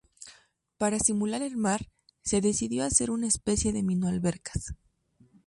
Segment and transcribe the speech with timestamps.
[0.79, 1.91] Para simular el mar,
[2.23, 4.73] se decidió hacer una especie de mini-albercas.